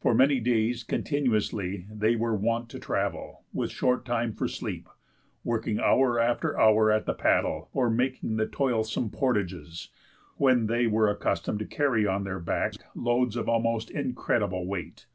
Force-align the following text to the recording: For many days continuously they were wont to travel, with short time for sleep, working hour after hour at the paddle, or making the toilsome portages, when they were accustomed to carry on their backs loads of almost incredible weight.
For 0.00 0.14
many 0.14 0.38
days 0.38 0.84
continuously 0.84 1.84
they 1.90 2.14
were 2.14 2.36
wont 2.36 2.68
to 2.68 2.78
travel, 2.78 3.42
with 3.52 3.72
short 3.72 4.04
time 4.04 4.32
for 4.32 4.46
sleep, 4.46 4.88
working 5.42 5.80
hour 5.80 6.20
after 6.20 6.56
hour 6.56 6.92
at 6.92 7.06
the 7.06 7.12
paddle, 7.12 7.68
or 7.72 7.90
making 7.90 8.36
the 8.36 8.46
toilsome 8.46 9.10
portages, 9.10 9.88
when 10.36 10.68
they 10.68 10.86
were 10.86 11.10
accustomed 11.10 11.58
to 11.58 11.66
carry 11.66 12.06
on 12.06 12.22
their 12.22 12.38
backs 12.38 12.78
loads 12.94 13.34
of 13.34 13.48
almost 13.48 13.90
incredible 13.90 14.64
weight. 14.64 15.06